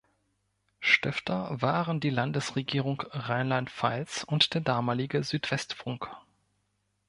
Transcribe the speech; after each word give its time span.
Stifter 0.79 1.61
waren 1.61 1.99
die 1.99 2.09
Landesregierung 2.09 3.01
Rheinland-Pfalz 3.11 4.23
und 4.27 4.55
der 4.55 4.61
damalige 4.61 5.21
Südwestfunk. 5.23 6.09